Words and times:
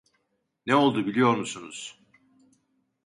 Ne 0.65 0.75
oldu 0.75 1.05
biliyor 1.07 1.35
musunuz? 1.35 1.99